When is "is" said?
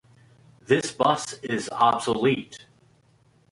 1.43-1.69